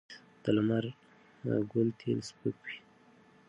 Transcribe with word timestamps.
د 0.43 0.45
لمر 0.55 0.83
ګل 1.71 1.87
تېل 1.99 2.19
سپک 2.29 2.55
وي. 2.63 2.77